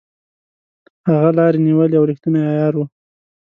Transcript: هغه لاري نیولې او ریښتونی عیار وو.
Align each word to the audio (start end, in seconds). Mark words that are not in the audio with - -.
هغه 1.09 1.29
لاري 1.37 1.59
نیولې 1.67 1.95
او 1.99 2.07
ریښتونی 2.09 2.39
عیار 2.51 2.73
وو. 2.75 2.85